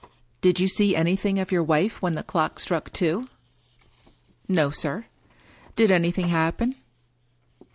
[0.41, 3.29] "Did you see anjrthing of your wife when the clock struck two?""
[4.47, 5.05] No, sir.""
[5.75, 6.73] Did anything happen